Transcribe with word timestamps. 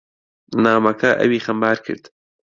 نامەکە 0.63 1.11
ئەوی 1.19 1.43
خەمبار 1.45 1.77
کرد. 1.85 2.03